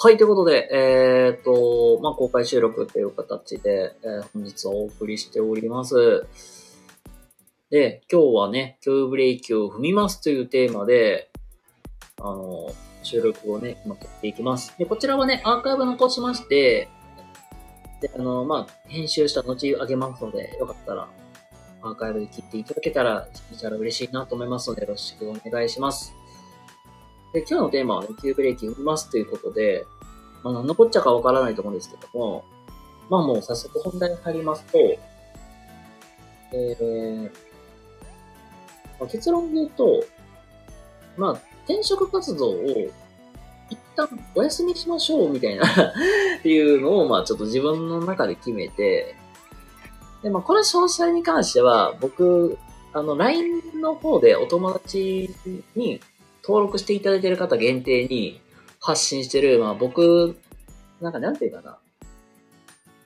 [0.00, 6.24] はい、ということで、えーっと、まあ、公開収録という形で、えー本日はお送りしております。
[7.68, 11.32] で、今日はね、今日ブレーキを踏みますというテーマで、
[12.20, 14.72] あの、収録をね、今撮っていきます。
[14.78, 16.88] で、こちらはね、アーカイブ残しまして、
[18.00, 21.08] で、あの、まあ、編集した後上げますので、よかったら、
[21.82, 26.14] アーカイブで切っていただけたら、いたら嬉しいなと思いますので、よろしくお願いします。
[27.32, 29.86] で、今日のテーマはね、急ブレーキ踏みますということで、
[30.42, 32.44] まあ、何のこっちゃかわからないと思うんですけども、
[33.10, 34.78] まあもう早速本題に入りますと、
[36.52, 37.24] えー、
[39.00, 40.04] まあ、結論で言うと、
[41.16, 41.32] まあ、
[41.64, 42.90] 転職活動を
[43.70, 45.64] 一旦お休みしましょうみたいな
[46.38, 49.14] っていうのを、まあちょっと自分の中で決めて、
[50.22, 52.56] で、まあこれ詳細に関しては、僕、
[52.92, 55.30] あの、LINE の方でお友達
[55.74, 56.00] に
[56.48, 58.40] 登録していただいている方限定に
[58.80, 60.38] 発信してる、まあ僕、
[61.02, 61.78] なんかなんていうかな。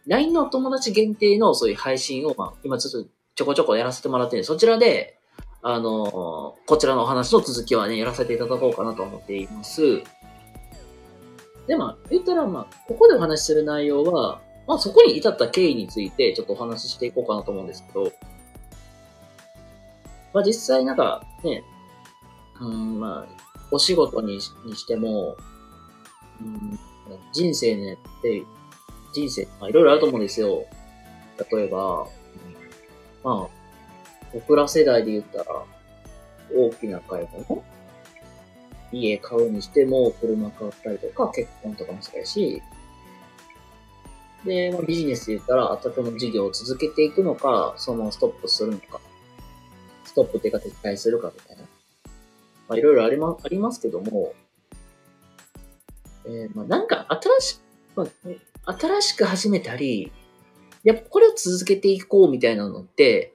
[0.07, 5.19] LINE のお友達限定のそういう配信を、まあ今ちょっとちょこちょこやらせてもらって、そちらで、
[5.61, 10.03] あのこちらのお話の続きはね、やらせていただこうかなと思っています。
[11.67, 18.13] で、まあ、言ったら、まあ、ここでお話しする内容は、まあそこに至った経緯についてちょっとお話ししていこうかなと思うんですけど、
[20.33, 21.65] まあ実際なんかね、
[22.61, 23.42] うん、まあ、
[23.73, 25.37] お仕事にしにしても、
[26.41, 26.79] うん、
[27.33, 28.45] 人生ねって、
[29.13, 30.65] 人生、まあいろいろあると思うんですよ。
[31.51, 32.07] 例えば、
[33.25, 33.49] まあ、
[34.33, 35.65] 僕ら世代で言ったら、
[36.55, 37.65] 大きな買い物？
[38.93, 42.63] 家買うにしても、車買ったりとか、結婚とかもそうやし、
[44.45, 49.01] で、まあ、ビジネスで言ったら、あたたの事業を続けていくのか、そのストップするのか、
[50.05, 51.63] ストップっていうか撤退するかみたいな。
[52.69, 54.35] まあ、いろいろありま、ありますけども、
[56.25, 57.07] えーまあ、なんか
[57.41, 57.61] 新し、
[57.97, 58.07] ま
[58.65, 60.13] あ、新しく始めたり、
[60.85, 63.35] やっぱこれを続けていこうみたいなのって、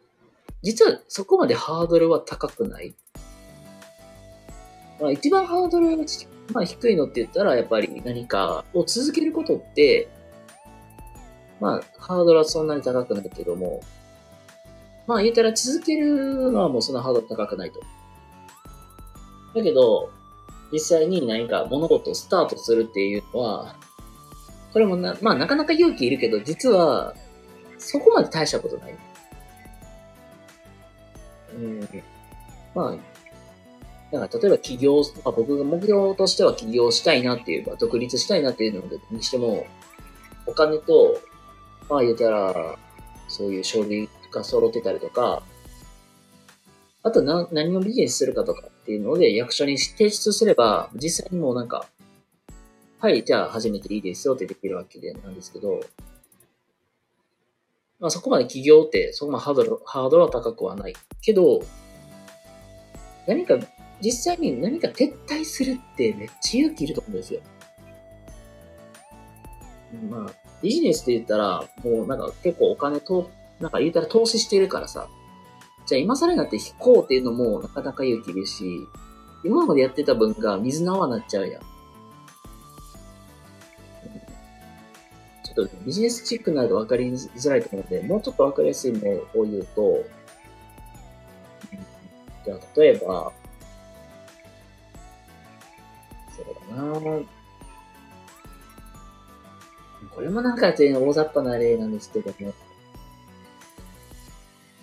[0.63, 2.95] 実はそこまでハードルは高くない。
[4.99, 6.03] まあ、一番ハードルが、
[6.53, 10.09] まあ、低いのって言ったら、やっぱり何かを続けることって、
[11.59, 13.81] まあ、ハードルはそんなに高くないけども、
[15.07, 17.79] まあ言ったら続けるのはもうそんなハードル高くないと。
[19.57, 20.09] だけど、
[20.71, 23.75] 実際に何か物事をスタートするっていうのは、
[24.73, 27.13] これもな、まあなかなか勇気いるけど、実は、
[27.77, 28.95] そこまで大したことない。
[31.55, 32.03] うん。
[32.75, 33.17] まあ、
[34.11, 39.65] だから例えば起業、まあ、僕が目標としては起業したいなっていうか、独立したいなっていうのにしても、
[40.45, 41.19] お金と、
[41.89, 42.77] まあ言ったら、
[43.27, 45.43] そういう書類が揃ってたりとか、
[47.07, 51.87] あとな何をビジネスするかとかっていうので役所に提出すれば、実際にもうなんか、
[52.99, 55.79] はい、じゃあ始めていいですよってできるわけでなんですけど、
[57.99, 60.93] まあそこまで起業ってそこまでハードル、ハードルは高くはない。
[61.21, 61.61] けど、
[63.25, 63.57] 何か、
[64.01, 67.39] 実際に何か撤退するってめっちゃ勇気いると思うんですよ。
[70.09, 73.29] まあ、ビジネスで言ったら、もうなんか結構お金と、
[73.61, 75.07] なんか言ったら投資してるからさ、
[75.87, 78.87] じゃあ今更になって引こうっていうのもなかなか勇気いるし、
[79.43, 81.61] 今までやってた分が水の泡になっちゃうやん。
[85.43, 88.99] ちょっとビジネスチックになると分かりづらいと思うので、もうちょっと分かりやすいも
[89.33, 90.03] のを言うと、
[92.45, 93.31] じゃあ例えば、
[96.35, 96.45] そう
[96.75, 96.99] だな。
[100.13, 102.53] これもなんか全然大雑把な例なんですけども、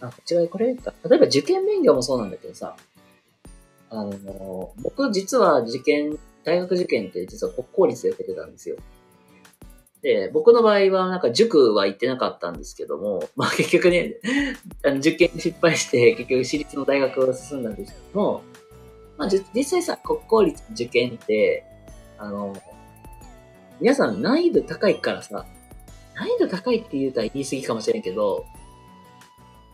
[0.09, 0.66] あ、違う、これ。
[0.66, 0.78] 例え
[1.09, 2.76] ば受験勉強もそうなんだけどさ、
[3.91, 8.76] あの、僕実は受験、大学受験って実は国公立で受けてたんですよ。
[10.03, 14.16] で、僕の場合はなんか塾は行ってなかったんですけども、 まあ結局ね、
[14.84, 18.43] あの受験失敗して結局私立の大学を進んだんですけども、
[19.17, 21.64] まあ実際さ、国公立受験って、
[22.19, 22.55] あの、
[23.81, 25.46] 皆さん難易度高いからさ、
[26.14, 28.44] 難易度高いって言うたら言い過ぎかもしれんけど、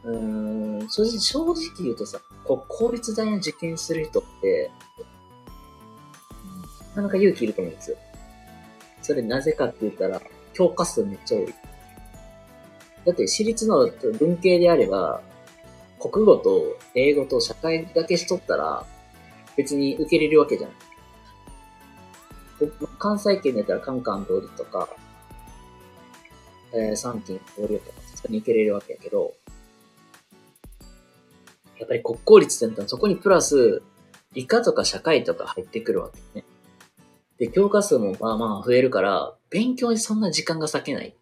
[0.02, 0.17] う
[0.85, 4.70] ん、正直、正直言うとさ、こう公立大の受験する人って、
[6.91, 7.97] なかなか勇気いると思うんですよ。
[9.02, 10.20] それなぜかって言ったら、
[10.52, 11.55] 教科数めっちゃ多い。
[13.06, 13.88] だって私立の
[14.19, 15.23] 文系であれば、
[15.99, 18.85] 国語と英語と社会だけしとったら、
[19.56, 20.70] 別に受けれるわけじゃん。
[22.99, 24.88] 関西圏だったらカンカン通りとか、
[26.73, 29.35] えー、三金通りとか、普通に受けれるわけやけど、
[31.80, 33.82] やっぱり国公立ってなったらそこにプラス、
[34.34, 36.44] 理科とか社会とか入ってくるわけね。
[37.38, 41.16] で、教科数もまあまあ増えるから、勉強にそんな時間が割けない。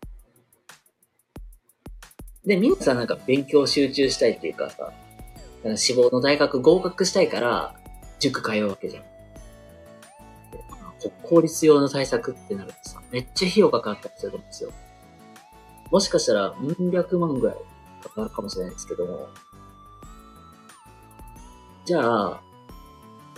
[2.44, 4.92] で、皆さんなんか勉強集中したいっていうかさ、
[5.62, 7.76] か志望の大学合格したいから、
[8.18, 9.04] 塾通うわけじゃん。
[9.04, 9.08] で
[11.00, 14.72] こ公立用の対策ってなるとさ、めっちゃ費用かかったりすると思うんですよ。
[15.92, 17.56] もしかしたら、うん百万ぐらい
[18.02, 19.28] かかるかもしれないですけども。
[21.88, 22.40] じゃあ、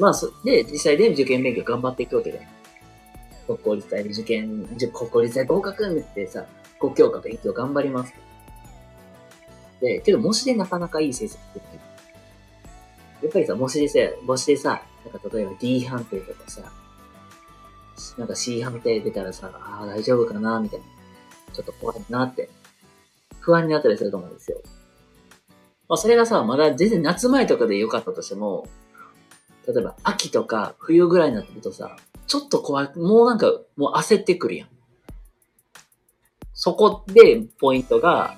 [0.01, 2.49] まあ、そで、実際で受験勉強頑張っていくわけだよ。
[3.47, 6.45] 国公立大で受験、国公立大合格ってさ、
[6.81, 8.13] 5教科勉強頑張ります。
[9.81, 11.69] で、けど模試でなかなかいい成績ってない。
[13.23, 16.73] やっぱりさ、模試でさ、模試でさ、なんか例えば D 判定とかさ、
[18.19, 20.87] なんか C 判定出たらさ、ああ、大丈夫かなみたいな。
[21.55, 22.51] ちょっと怖いなって、
[23.39, 24.61] 不安になったりすると思うんですよ。
[25.91, 28.69] まあそれがさ、まだ全然夏前とかで良かったとしても、
[29.67, 31.97] 例えば秋とか冬ぐらいになってるとさ、
[32.29, 34.69] ちょっと怖い、もうなんか、もう焦ってくるやん。
[36.55, 38.37] そこで、ポイントが、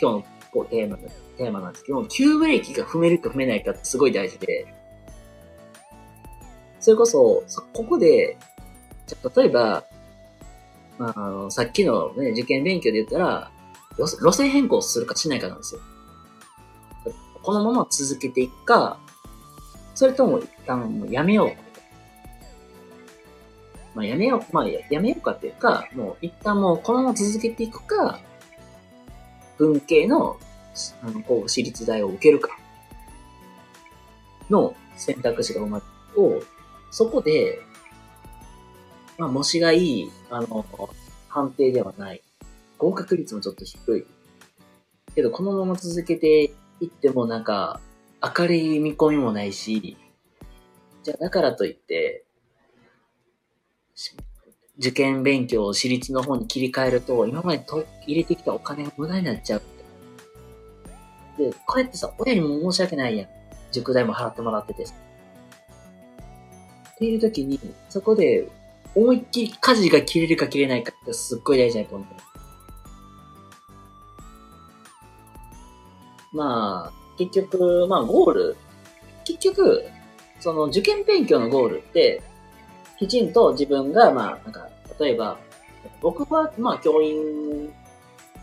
[0.00, 4.66] 今日のこうテーマ、テーマなんですけど、急ブレーキが踏めるか踏めないかってすごい大事で、
[6.80, 7.44] それこそ、
[7.74, 8.38] ここで、
[9.06, 9.84] じゃ例えば、
[10.96, 13.50] まあ、あの、さっきのね、受験勉強で言ったら、
[13.98, 15.82] 路線変更するかしないかなんですよ。
[17.46, 18.98] このまま続けていくか、
[19.94, 21.50] それとも一旦もうやめよう。
[23.94, 28.18] まあやめよう、まあやめようかっていうか、もう一旦もうこのまま続けていくか、
[29.58, 30.40] 文系の、
[31.04, 32.58] あの、こう、私立大を受けるか、
[34.50, 36.46] の選択肢が生まれると、
[36.90, 37.60] そこで、
[39.18, 40.66] まあ、模試がいい、あの、
[41.28, 42.22] 判定ではない。
[42.76, 44.06] 合格率もちょっと低い。
[45.14, 47.80] けど、このまま続けていってもなんか、
[48.22, 49.96] 明るい見込みもないし、
[51.02, 52.24] じゃあだからといって、
[54.78, 59.62] 受験勉強を私立の方に切り替えると、今までと入れてきたお金が無駄になっちゃう。
[61.38, 63.28] で、こうやってさ、親にも申し訳ないやん。
[63.72, 64.94] 塾代も払ってもらっててさ。
[66.94, 67.58] っていう時に、
[67.88, 68.48] そこで
[68.94, 72.06] 思いっきり舵が切れるか切れないかってすっごい大事なと思う。
[76.36, 78.56] まあ、結局、まあゴール、
[79.24, 79.84] 結局、
[80.40, 82.22] その受験勉強のゴールって、
[82.98, 84.68] きちんと自分が、まあ、なんか、
[85.00, 85.38] 例えば、
[86.00, 87.72] 僕は、まあ、教員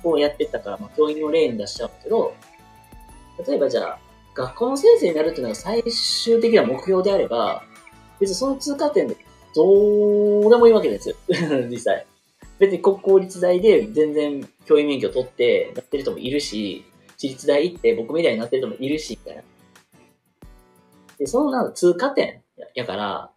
[0.04, 2.36] をやってたから、まあ、教員を例に出しちゃうけど、
[3.48, 4.00] 例えばじゃあ、
[4.36, 7.64] 学校の先生になるっていうのが最終的な目標であれば、
[8.20, 9.18] 別にその通過点で
[9.56, 11.16] どうでもいいわけですよ。
[11.70, 12.06] 実際。
[12.60, 16.86] 別に国公立大で全然教員免許取ってやってる人もいるし、
[17.24, 19.44] 私立大行って僕みたいになってる人もいるし、みたいな。
[21.18, 23.28] で、そのなんか通過点ややから、だ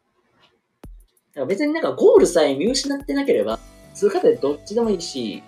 [1.35, 3.61] から別になんかゴールさえ見失ってなければ、
[3.95, 5.43] 通過点どっちでもいいし、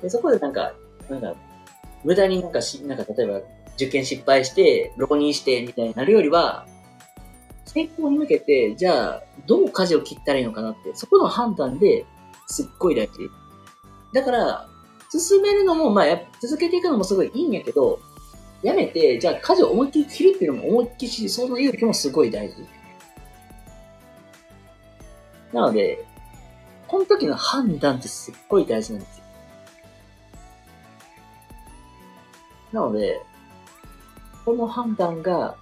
[0.00, 0.72] でそこでなんか、
[1.10, 1.34] なんか、
[2.04, 3.40] 無駄になんかし、なんか例えば
[3.74, 6.66] 受験失敗して、浪人してみたいになるよりは、
[7.66, 12.06] 成功に向けて、じゃあ、どう舵を切ったらいいのかなって、そこの判断で
[12.46, 13.28] すっごい大事。
[14.14, 14.68] だから、
[15.10, 16.06] 進めるのも、まあ、
[16.40, 18.00] 続けていくのもすごいいいんやけど、
[18.62, 22.66] やめて、じゃあ舵を思いっきり切るっていうのも思いっきりし、その勇気もすごい大事。
[25.52, 26.04] なので、
[26.88, 29.24] この時の判断ってすっごい大事なんですよ。
[32.72, 33.20] なので、
[34.44, 35.56] この判断が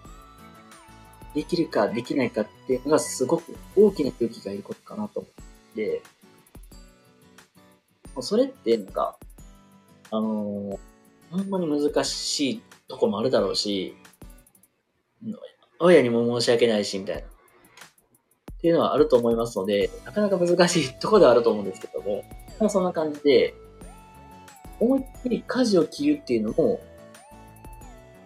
[1.34, 5.28] できるかできないかっていうのがすごく大きな勇気がいることかなと思
[5.72, 6.02] って、
[8.14, 9.16] もうそれってなんか、
[10.16, 10.78] あのー
[11.30, 13.96] ほんまに難しいとこもあるだろうし、
[15.80, 17.22] 親にも申し訳ないし、みたいな。
[17.22, 17.24] っ
[18.60, 22.24] ていうのはあると思いますので、なかなか難しいとこではあると思うんですけども、
[22.60, 23.54] まあそんな感じで、
[24.78, 26.80] 思いっきり舵を切るっていうのも、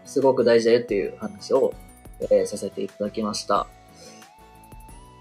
[0.04, 1.72] すごく大事だよっていう話を、
[2.30, 3.66] えーさせていただきました。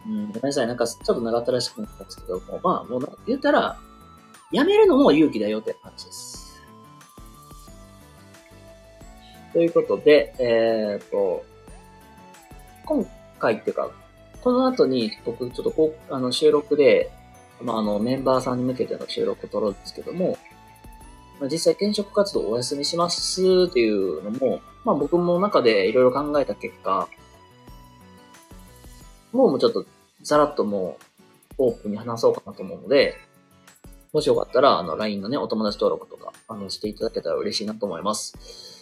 [0.05, 0.67] うん、ごめんなさい。
[0.67, 3.79] なんかちょっと長ったらしくなったんですけども、まあ、もう言ったら、
[4.51, 6.46] やめるのも勇気だよって話です。
[9.57, 11.43] ということで、えっ、と、
[12.85, 13.03] 今
[13.39, 13.89] 回っていうか、
[14.43, 17.09] この後に僕ちょっとこう、あの収録で、
[17.63, 20.37] まあ、あのメンバーさんに向けての収録を撮るんですけども、
[21.39, 27.09] まあ、実際転職活動お休みしますっていうのも、まあ僕も中でいろいろ考えた結果、
[29.31, 29.87] もうちょっと
[30.21, 30.99] ざらっとも
[31.57, 33.15] うオープンに話そうかなと思うので、
[34.13, 38.76] もしよかったら、あの、LINE のね、お友達登録とか、あの、していただけたら嬉しいなと思います。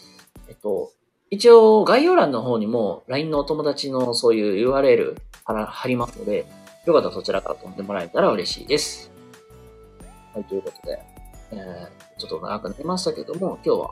[0.47, 0.91] えっと、
[1.31, 6.45] 一応、概要欄の方にも、LINE のお友達のそういう URL 貼りますので、
[6.85, 9.11] よかったらそちらから飛んでもらえたら嬉しいです。
[10.33, 10.99] はい、ということで、
[11.51, 13.91] えー、ちょっと長くなりましたけども、今日は、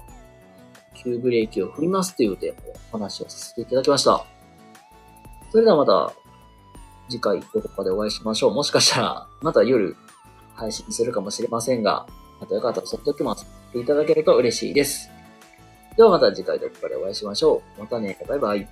[0.95, 4.25] 急ブレーキを振りますというテーマでお話をさせていただきました。
[5.51, 6.13] それではまた、
[7.09, 8.53] 次回どこかでお会いしましょう。
[8.53, 9.95] もしかしたら、また夜
[10.55, 12.05] 配信するかもしれませんが、
[12.39, 15.12] またよかったらその時も遊んでいただけると嬉しいです。
[15.95, 17.81] ではまた次回どこかでお会いしましょう。
[17.81, 18.17] またね。
[18.27, 18.67] バイバイ。